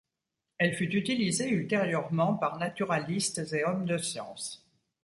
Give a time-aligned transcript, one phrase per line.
[0.57, 4.65] Elle fut utilisée ultérieurement par naturalistes et hommes de science.